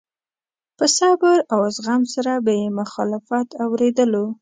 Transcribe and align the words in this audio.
په 0.77 0.85
صبر 0.97 1.37
او 1.53 1.59
زغم 1.75 2.01
سره 2.13 2.33
به 2.45 2.51
يې 2.59 2.67
مخالف 2.79 3.25
اورېدلو. 3.63 4.25